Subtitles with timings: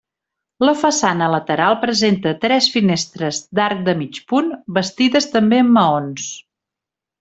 [0.67, 6.31] La façana lateral presenta tres finestres d'arc de mig punt, bastides també amb maons.